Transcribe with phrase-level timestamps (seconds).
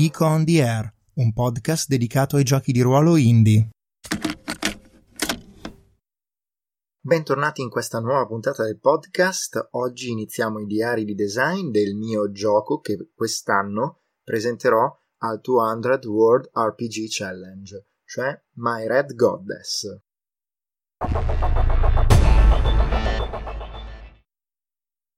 [0.00, 3.68] Geek on the Air, un podcast dedicato ai giochi di ruolo indie.
[6.98, 9.68] Bentornati in questa nuova puntata del podcast.
[9.72, 16.48] Oggi iniziamo i diari di design del mio gioco che quest'anno presenterò al 200 World
[16.54, 19.84] RPG Challenge, cioè My Red Goddess.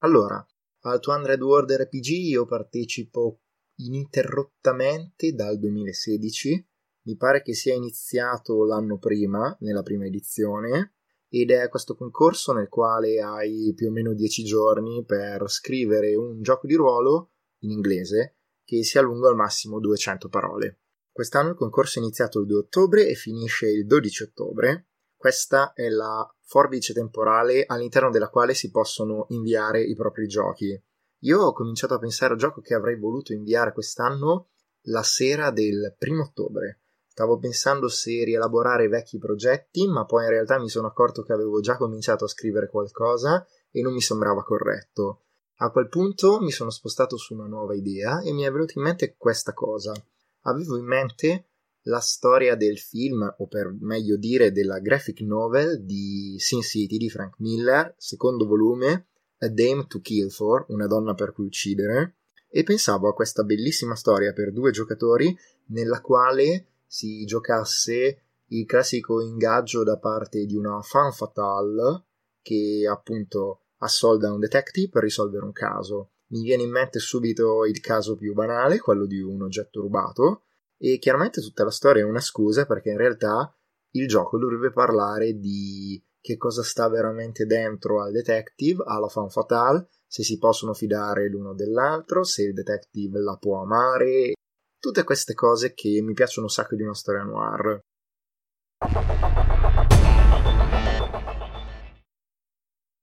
[0.00, 0.46] Allora,
[0.80, 3.40] al 200 World RPG io partecipo
[3.76, 6.68] ininterrottamente dal 2016.
[7.02, 10.94] Mi pare che sia iniziato l'anno prima, nella prima edizione,
[11.28, 16.40] ed è questo concorso nel quale hai più o meno 10 giorni per scrivere un
[16.42, 20.80] gioco di ruolo in inglese che sia lungo al massimo 200 parole.
[21.12, 24.88] Quest'anno il concorso è iniziato il 2 ottobre e finisce il 12 ottobre.
[25.16, 30.80] Questa è la forbice temporale all'interno della quale si possono inviare i propri giochi.
[31.20, 34.48] Io ho cominciato a pensare al gioco che avrei voluto inviare quest'anno
[34.88, 36.80] la sera del primo ottobre.
[37.08, 41.60] Stavo pensando se rielaborare vecchi progetti, ma poi in realtà mi sono accorto che avevo
[41.60, 45.22] già cominciato a scrivere qualcosa e non mi sembrava corretto.
[45.60, 48.82] A quel punto mi sono spostato su una nuova idea e mi è venuta in
[48.82, 49.94] mente questa cosa.
[50.42, 51.46] Avevo in mente
[51.84, 57.08] la storia del film, o per meglio dire della graphic novel di Sin City di
[57.08, 59.06] Frank Miller, secondo volume,
[59.38, 62.16] A Dame to Kill For, una donna per cui uccidere,
[62.48, 69.20] e pensavo a questa bellissima storia per due giocatori nella quale si giocasse il classico
[69.20, 72.04] ingaggio da parte di una fan fatale
[72.40, 76.12] che appunto assolda un detective per risolvere un caso.
[76.28, 80.44] Mi viene in mente subito il caso più banale, quello di un oggetto rubato,
[80.78, 83.54] e chiaramente tutta la storia è una scusa perché in realtà
[83.90, 89.90] il gioco dovrebbe parlare di che cosa sta veramente dentro al detective, alla fan fatale,
[90.08, 94.32] se si possono fidare l'uno dell'altro, se il detective la può amare,
[94.80, 97.78] tutte queste cose che mi piacciono un sacco di una storia noir.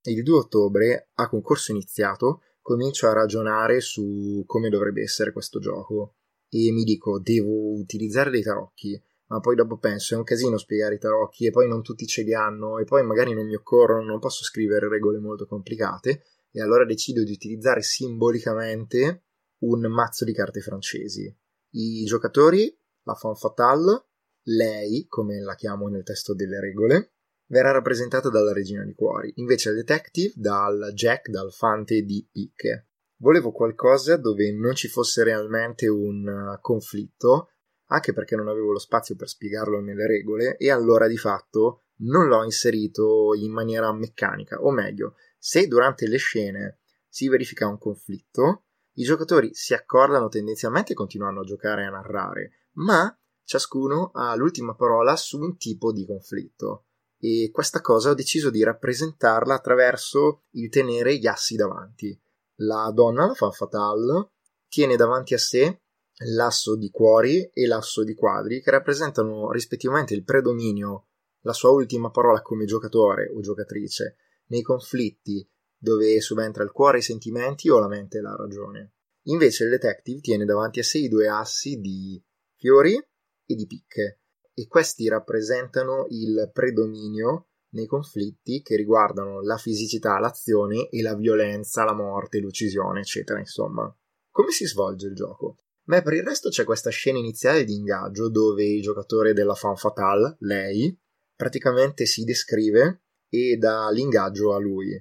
[0.06, 6.16] Il 2 ottobre, a concorso iniziato, comincio a ragionare su come dovrebbe essere questo gioco
[6.50, 9.02] e mi dico devo utilizzare dei tarocchi
[9.34, 12.22] ma poi dopo penso è un casino spiegare i tarocchi e poi non tutti ce
[12.22, 16.22] li hanno e poi magari non mi occorrono, non posso scrivere regole molto complicate
[16.52, 19.24] e allora decido di utilizzare simbolicamente
[19.62, 21.36] un mazzo di carte francesi.
[21.72, 24.06] I giocatori, la fan fatale,
[24.44, 27.14] lei, come la chiamo nel testo delle regole,
[27.48, 32.90] verrà rappresentata dalla regina di cuori, invece il detective dal jack, dal fante di picche.
[33.18, 37.53] Volevo qualcosa dove non ci fosse realmente un conflitto,
[37.94, 42.28] anche perché non avevo lo spazio per spiegarlo nelle regole e allora di fatto non
[42.28, 48.66] l'ho inserito in maniera meccanica, o meglio, se durante le scene si verifica un conflitto,
[48.94, 54.36] i giocatori si accordano tendenzialmente e continuano a giocare e a narrare, ma ciascuno ha
[54.36, 56.88] l'ultima parola su un tipo di conflitto
[57.20, 62.20] e questa cosa ho deciso di rappresentarla attraverso il tenere gli assi davanti.
[62.58, 64.32] La donna, la fan fatale,
[64.68, 65.83] tiene davanti a sé
[66.26, 71.08] l'asso di cuori e l'asso di quadri, che rappresentano rispettivamente il predominio,
[71.42, 74.18] la sua ultima parola come giocatore o giocatrice,
[74.48, 75.48] nei conflitti
[75.78, 78.94] dove subentra il cuore, i sentimenti o la mente e la ragione.
[79.24, 82.22] Invece il detective tiene davanti a sé i due assi di
[82.56, 84.22] fiori e di picche,
[84.54, 91.84] e questi rappresentano il predominio nei conflitti che riguardano la fisicità, l'azione e la violenza,
[91.84, 93.94] la morte, l'uccisione, eccetera, insomma.
[94.30, 95.58] Come si svolge il gioco?
[95.86, 99.76] Ma per il resto c'è questa scena iniziale di ingaggio dove il giocatore della fan
[99.76, 100.98] fatale, lei,
[101.36, 104.92] praticamente si descrive e dà l'ingaggio a lui.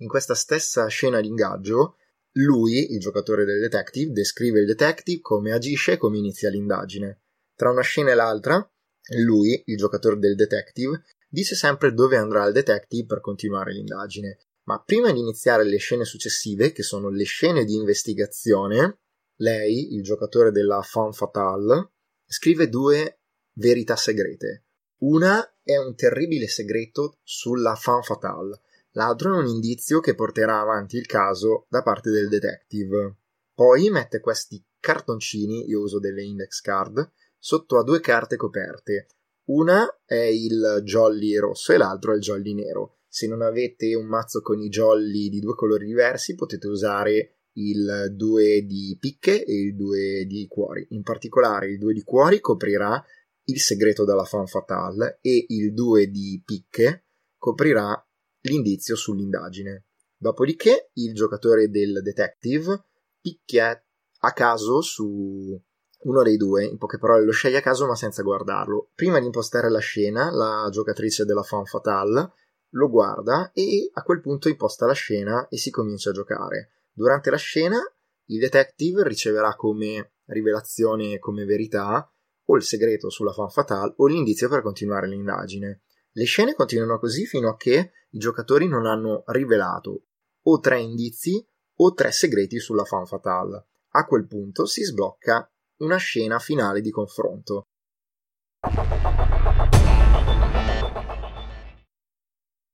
[0.00, 1.96] In questa stessa scena di ingaggio,
[2.32, 7.22] lui, il giocatore del detective, descrive il detective come agisce e come inizia l'indagine.
[7.56, 8.70] Tra una scena e l'altra,
[9.16, 14.38] lui, il giocatore del detective, dice sempre dove andrà il detective per continuare l'indagine.
[14.64, 19.00] Ma prima di iniziare le scene successive, che sono le scene di investigazione,
[19.38, 21.90] lei, il giocatore della Fan Fatale,
[22.24, 23.20] scrive due
[23.54, 24.64] verità segrete.
[24.98, 28.60] Una è un terribile segreto sulla Fan Fatale,
[28.92, 33.16] l'altro è un indizio che porterà avanti il caso da parte del detective.
[33.54, 39.08] Poi mette questi cartoncini, io uso delle index card, sotto a due carte coperte.
[39.48, 42.98] Una è il jolly rosso e l'altro è il jolly nero.
[43.08, 48.12] Se non avete un mazzo con i jolly di due colori diversi, potete usare il
[48.14, 50.86] 2 di picche e il 2 di cuori.
[50.90, 53.02] In particolare il 2 di cuori coprirà
[53.44, 57.04] il segreto della fan fatale e il 2 di picche
[57.36, 58.00] coprirà
[58.42, 59.84] l'indizio sull'indagine.
[60.16, 62.82] Dopodiché il giocatore del detective
[63.20, 63.80] picchia
[64.20, 65.60] a caso su
[66.00, 68.90] uno dei due, in poche parole, lo sceglie a caso ma senza guardarlo.
[68.94, 72.32] Prima di impostare la scena, la giocatrice della fan fatale
[72.72, 76.70] lo guarda e a quel punto imposta la scena e si comincia a giocare.
[76.98, 77.78] Durante la scena
[78.24, 82.12] il detective riceverà come rivelazione, come verità,
[82.46, 85.82] o il segreto sulla fan fatale o l'indizio per continuare l'indagine.
[86.10, 90.06] Le scene continuano così fino a che i giocatori non hanno rivelato
[90.42, 91.46] o tre indizi
[91.76, 93.68] o tre segreti sulla fan fatale.
[93.90, 97.68] A quel punto si sblocca una scena finale di confronto.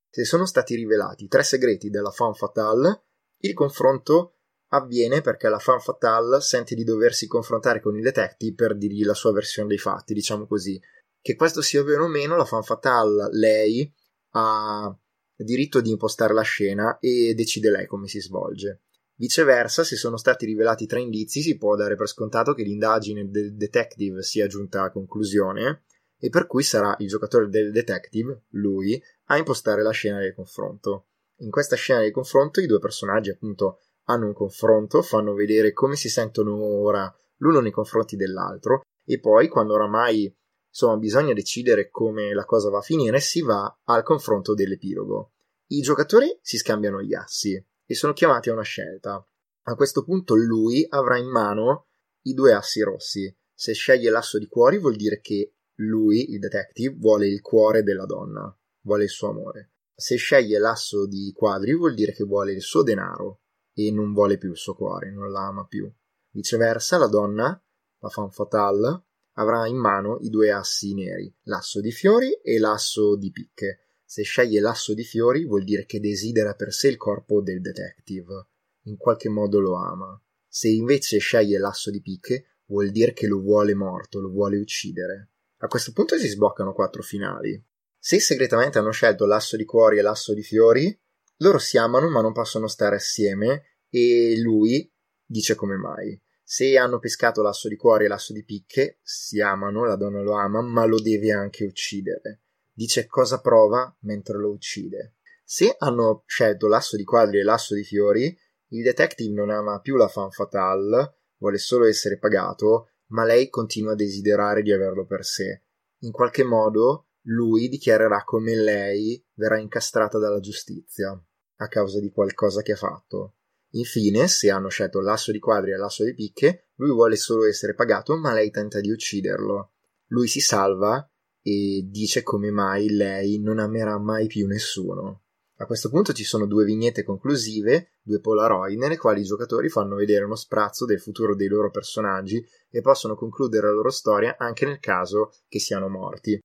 [0.09, 3.05] Se sono stati rivelati tre segreti della fan fatale,
[3.47, 4.37] il confronto
[4.69, 9.15] avviene perché la fan fatale sente di doversi confrontare con il detective per dirgli la
[9.15, 10.81] sua versione dei fatti, diciamo così.
[11.21, 13.91] Che questo sia vero o meno, la fan fatale, lei,
[14.31, 14.97] ha
[15.37, 18.83] diritto di impostare la scena e decide lei come si svolge.
[19.17, 23.55] Viceversa, se sono stati rivelati tre indizi, si può dare per scontato che l'indagine del
[23.55, 25.85] detective sia giunta a conclusione
[26.19, 31.09] e per cui sarà il giocatore del detective, lui, a impostare la scena del confronto.
[31.45, 35.95] In questa scena del confronto i due personaggi appunto hanno un confronto, fanno vedere come
[35.95, 40.35] si sentono ora l'uno nei confronti dell'altro e poi quando oramai
[40.69, 45.33] insomma bisogna decidere come la cosa va a finire si va al confronto dell'epilogo.
[45.69, 49.23] I giocatori si scambiano gli assi e sono chiamati a una scelta.
[49.67, 51.89] A questo punto lui avrà in mano
[52.23, 53.35] i due assi rossi.
[53.53, 58.07] Se sceglie l'asso di cuori vuol dire che lui, il detective, vuole il cuore della
[58.07, 59.74] donna, vuole il suo amore.
[59.97, 63.43] Se sceglie l'asso di quadri vuol dire che vuole il suo denaro
[63.73, 65.91] e non vuole più il suo cuore, non la ama più.
[66.31, 67.63] Viceversa, la donna,
[68.01, 69.05] la femme fatale,
[69.35, 73.81] avrà in mano i due assi neri, l'asso di fiori e l'asso di picche.
[74.05, 78.47] Se sceglie l'asso di fiori vuol dire che desidera per sé il corpo del detective,
[78.83, 80.21] in qualche modo lo ama.
[80.47, 85.31] Se invece sceglie l'asso di picche vuol dire che lo vuole morto, lo vuole uccidere.
[85.59, 87.61] A questo punto si sbloccano quattro finali.
[88.05, 90.95] Se segretamente hanno scelto l'asso di cuori e l'asso di fiori,
[91.39, 94.93] loro si amano ma non possono stare assieme e lui
[95.25, 96.21] dice come mai.
[96.43, 100.33] Se hanno pescato l'asso di cuori e l'asso di picche, si amano, la donna lo
[100.33, 102.41] ama, ma lo deve anche uccidere
[102.75, 105.15] dice cosa prova mentre lo uccide.
[105.45, 108.37] Se hanno scelto l'asso di quadri e l'asso di fiori,
[108.69, 113.93] il detective non ama più la fan fatale, vuole solo essere pagato, ma lei continua
[113.93, 115.63] a desiderare di averlo per sé.
[116.01, 121.11] In qualche modo lui dichiarerà come lei verrà incastrata dalla giustizia
[121.57, 123.37] a causa di qualcosa che ha fatto.
[123.71, 127.75] Infine, se hanno scelto l'asso di quadri e l'asso di picche, lui vuole solo essere
[127.75, 129.73] pagato, ma lei tenta di ucciderlo.
[130.09, 131.09] Lui si salva
[131.43, 135.23] e dice come mai lei non amerà mai più nessuno.
[135.59, 139.95] A questo punto ci sono due vignette conclusive, due polaroid, nelle quali i giocatori fanno
[139.95, 144.67] vedere uno sprazzo del futuro dei loro personaggi e possono concludere la loro storia anche
[144.67, 146.41] nel caso che siano morti.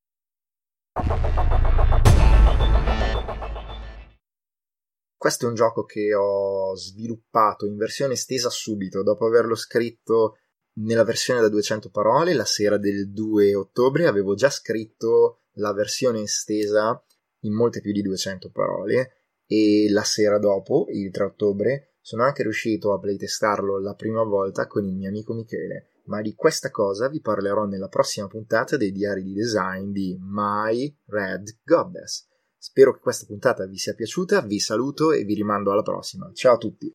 [5.16, 10.38] Questo è un gioco che ho sviluppato in versione estesa subito, dopo averlo scritto
[10.80, 16.22] nella versione da 200 parole, la sera del 2 ottobre, avevo già scritto la versione
[16.22, 17.04] estesa
[17.42, 22.44] in molte più di 200 parole e la sera dopo, il 3 ottobre, sono anche
[22.44, 27.08] riuscito a playtestarlo la prima volta con il mio amico Michele, ma di questa cosa
[27.08, 32.28] vi parlerò nella prossima puntata dei diari di design di My Red Goddess.
[32.58, 36.30] Spero che questa puntata vi sia piaciuta, vi saluto e vi rimando alla prossima.
[36.34, 36.92] Ciao a tutti!